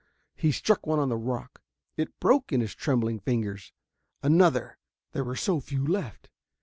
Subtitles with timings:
[0.35, 1.61] He struck one on the rock;
[1.95, 3.71] it broke in his trembling fingers.
[4.23, 4.79] Another
[5.11, 6.27] there were so few left.